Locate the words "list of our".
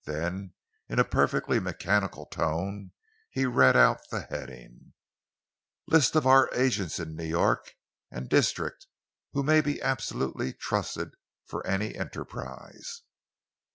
5.85-6.49